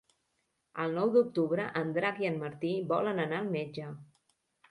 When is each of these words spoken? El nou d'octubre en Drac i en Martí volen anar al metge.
El 0.83 0.95
nou 0.99 1.11
d'octubre 1.17 1.67
en 1.83 1.91
Drac 1.97 2.21
i 2.23 2.29
en 2.29 2.41
Martí 2.45 2.71
volen 2.93 3.21
anar 3.27 3.43
al 3.43 3.53
metge. 3.59 3.93